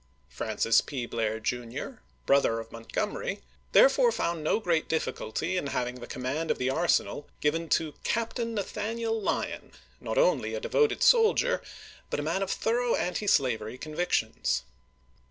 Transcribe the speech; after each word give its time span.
Francis 0.29 0.81
P. 0.81 1.05
Blair, 1.05 1.39
Jr., 1.39 1.89
brother 2.25 2.59
of 2.59 2.71
Montgomery, 2.71 3.41
therefore 3.71 4.11
found 4.11 4.43
no 4.43 4.59
great 4.59 4.89
difficulty 4.89 5.57
in 5.57 5.67
having 5.67 5.99
the 5.99 6.07
command 6.07 6.49
of 6.49 6.57
the 6.57 6.71
arsenal 6.71 7.27
given 7.39 7.69
to 7.69 7.93
Captain 8.03 8.55
Nathaniel 8.55 9.21
Lyon, 9.21 9.73
not 9.99 10.17
only 10.17 10.55
a 10.55 10.59
devoted 10.59 11.03
soldier, 11.03 11.61
but 12.09 12.19
a 12.19 12.23
man 12.23 12.41
of 12.41 12.49
thorough 12.49 12.95
anti 12.95 13.27
slavery 13.27 13.77
convictions. 13.77 14.63